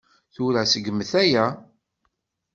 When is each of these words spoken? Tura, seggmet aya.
Tura, 0.33 0.63
seggmet 0.71 1.11
aya. 1.21 1.45